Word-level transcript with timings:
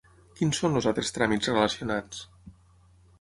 Quins 0.37 0.61
són 0.61 0.79
els 0.79 0.87
altres 0.91 1.13
tràmits 1.17 1.51
relacionats? 1.53 2.23